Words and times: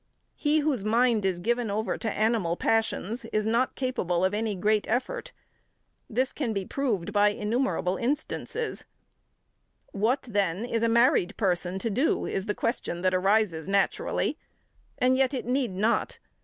He 0.35 0.61
whose 0.61 0.83
mind 0.83 1.25
is 1.25 1.39
given 1.39 1.69
over 1.69 1.95
to 1.95 2.11
animal 2.11 2.57
passions 2.57 3.23
is 3.25 3.45
not 3.45 3.75
capable 3.75 4.25
of 4.25 4.33
any 4.33 4.55
great 4.55 4.87
effort. 4.87 5.31
This 6.09 6.33
can 6.33 6.53
be 6.53 6.65
proved 6.65 7.13
by 7.13 7.29
innumerable 7.29 7.97
instances. 7.97 8.83
What, 9.91 10.23
then, 10.23 10.65
is 10.65 10.81
a 10.81 10.89
married 10.89 11.37
person 11.37 11.77
to 11.77 11.91
do, 11.91 12.25
is 12.25 12.47
the 12.47 12.55
question 12.55 13.01
that 13.03 13.13
arises 13.13 13.67
naturally; 13.67 14.39
and 14.97 15.17
yet 15.19 15.35
it 15.35 15.45
need 15.45 15.69
not. 15.75 16.17